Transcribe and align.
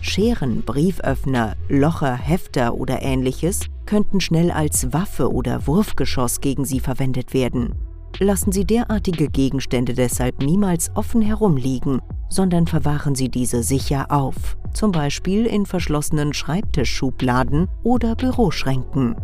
Scheren, 0.00 0.62
Brieföffner, 0.62 1.54
Locher, 1.68 2.16
Hefter 2.16 2.74
oder 2.74 3.02
ähnliches 3.02 3.60
könnten 3.86 4.20
schnell 4.20 4.50
als 4.50 4.92
Waffe 4.92 5.32
oder 5.32 5.68
Wurfgeschoss 5.68 6.40
gegen 6.40 6.64
Sie 6.64 6.80
verwendet 6.80 7.34
werden. 7.34 7.76
Lassen 8.18 8.50
Sie 8.50 8.64
derartige 8.64 9.28
Gegenstände 9.28 9.94
deshalb 9.94 10.42
niemals 10.42 10.90
offen 10.96 11.22
herumliegen, 11.22 12.00
sondern 12.32 12.66
verwahren 12.66 13.14
Sie 13.14 13.28
diese 13.28 13.62
sicher 13.62 14.06
auf, 14.10 14.56
zum 14.72 14.90
Beispiel 14.90 15.46
in 15.46 15.66
verschlossenen 15.66 16.32
Schreibtischschubladen 16.32 17.68
oder 17.84 18.16
Büroschränken. 18.16 19.16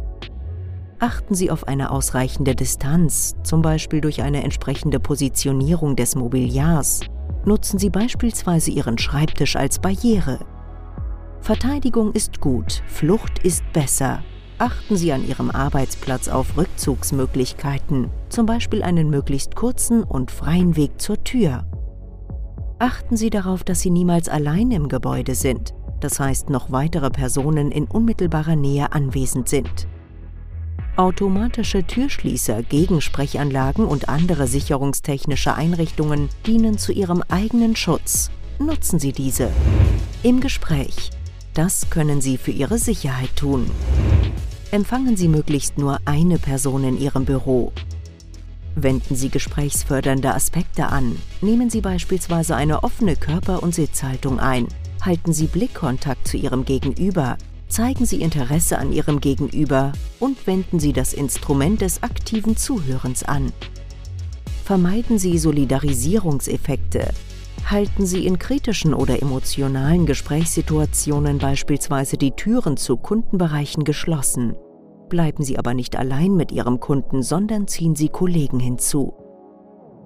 Achten 1.01 1.35
Sie 1.35 1.51
auf 1.51 1.69
eine 1.69 1.91
ausreichende 1.91 2.55
Distanz, 2.55 3.37
zum 3.45 3.63
Beispiel 3.63 4.01
durch 4.01 4.23
eine 4.23 4.43
entsprechende 4.43 4.99
Positionierung 4.99 5.95
des 5.97 6.17
Mobiliars. 6.17 7.01
Nutzen 7.45 7.79
Sie 7.79 7.89
beispielsweise 7.89 8.73
Ihren 8.73 8.99
Schreibtisch 8.99 9.57
als 9.57 9.79
Barriere. 9.79 10.41
Verteidigung 11.41 12.13
ist 12.13 12.41
gut, 12.41 12.83
Flucht 12.89 13.39
ist 13.45 13.63
besser. 13.73 14.23
Achten 14.59 14.97
Sie 14.97 15.13
an 15.13 15.27
Ihrem 15.27 15.53
Arbeitsplatz 15.53 16.27
auf 16.27 16.57
Rückzugsmöglichkeiten, 16.57 18.11
zum 18.29 18.47
Beispiel 18.47 18.83
einen 18.83 19.09
möglichst 19.09 19.55
kurzen 19.55 20.03
und 20.03 20.33
freien 20.33 20.77
Weg 20.77 21.01
zur 21.01 21.23
Tür. 21.23 21.65
Achten 22.79 23.17
Sie 23.17 23.31
darauf, 23.31 23.65
dass 23.65 23.81
Sie 23.81 23.91
niemals 23.91 24.29
allein 24.29 24.71
im 24.71 24.89
Gebäude 24.89 25.35
sind, 25.35 25.75
das 26.01 26.21
heißt 26.21 26.49
noch 26.49 26.71
weitere 26.71 27.11
Personen 27.11 27.73
in 27.73 27.87
unmittelbarer 27.87 28.55
Nähe 28.55 28.93
anwesend 28.93 29.49
sind. 29.49 29.89
Automatische 30.97 31.85
Türschließer, 31.85 32.63
Gegensprechanlagen 32.63 33.85
und 33.85 34.09
andere 34.09 34.47
sicherungstechnische 34.47 35.55
Einrichtungen 35.55 36.29
dienen 36.47 36.79
zu 36.79 36.93
Ihrem 36.93 37.23
eigenen 37.29 37.75
Schutz. 37.75 38.31
Nutzen 38.61 38.99
Sie 38.99 39.13
diese. 39.13 39.51
Im 40.23 40.41
Gespräch. 40.41 41.11
Das 41.55 41.91
können 41.91 42.21
Sie 42.21 42.37
für 42.37 42.53
Ihre 42.53 42.79
Sicherheit 42.79 43.35
tun. 43.35 43.69
Empfangen 44.71 45.17
Sie 45.17 45.29
möglichst 45.29 45.79
nur 45.79 45.99
eine 46.05 46.39
Person 46.39 46.85
in 46.85 47.01
Ihrem 47.01 47.25
Büro. 47.25 47.73
Wenden 48.83 49.17
Sie 49.17 49.29
gesprächsfördernde 49.29 50.33
Aspekte 50.33 50.87
an. 50.87 51.17
Nehmen 51.41 51.69
Sie 51.69 51.81
beispielsweise 51.81 52.55
eine 52.55 52.85
offene 52.85 53.17
Körper- 53.17 53.63
und 53.63 53.75
Sitzhaltung 53.75 54.39
ein. 54.39 54.69
Halten 55.03 55.33
Sie 55.33 55.47
Blickkontakt 55.47 56.29
zu 56.29 56.37
Ihrem 56.37 56.65
Gegenüber. 56.65 57.37
Zeigen 57.69 58.07
Sie 58.07 58.21
Interesse 58.21 58.79
an 58.79 58.93
Ihrem 58.93 59.21
Gegenüber 59.21 59.93
und 60.21 60.47
wenden 60.47 60.79
Sie 60.79 60.93
das 60.93 61.13
Instrument 61.13 61.81
des 61.81 62.03
aktiven 62.03 62.57
Zuhörens 62.57 63.25
an. 63.25 63.53
Vermeiden 64.65 65.19
Sie 65.19 65.39
Solidarisierungseffekte. 65.39 67.13
Halten 67.67 68.07
Sie 68.07 68.27
in 68.27 68.39
kritischen 68.39 68.95
oder 68.95 69.21
emotionalen 69.21 70.07
Gesprächssituationen 70.07 71.39
beispielsweise 71.39 72.17
die 72.17 72.31
Türen 72.31 72.77
zu 72.77 72.97
Kundenbereichen 72.97 73.85
geschlossen. 73.85 74.55
Bleiben 75.09 75.43
Sie 75.43 75.59
aber 75.59 75.75
nicht 75.75 75.97
allein 75.97 76.35
mit 76.35 76.53
Ihrem 76.53 76.81
Kunden, 76.81 77.23
sondern 77.23 77.67
ziehen 77.67 77.97
Sie 77.97 78.09
Kollegen 78.09 78.61
hinzu. 78.61 79.15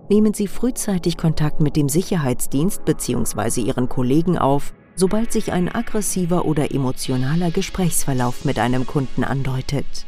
Nehmen 0.09 0.35
Sie 0.35 0.47
frühzeitig 0.47 1.17
Kontakt 1.17 1.61
mit 1.61 1.77
dem 1.77 1.89
Sicherheitsdienst 1.89 2.85
bzw. 2.85 3.62
Ihren 3.62 3.89
Kollegen 3.89 4.39
auf, 4.39 4.75
sobald 4.95 5.33
sich 5.33 5.53
ein 5.53 5.75
aggressiver 5.75 6.45
oder 6.45 6.73
emotionaler 6.75 7.51
Gesprächsverlauf 7.51 8.45
mit 8.45 8.59
einem 8.59 8.87
Kunden 8.87 9.25
andeutet. 9.25 10.07